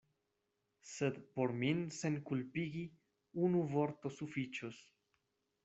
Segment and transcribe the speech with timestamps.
[0.91, 2.83] Sed por min senkulpigi
[3.49, 4.85] unu vorto sufiĉos.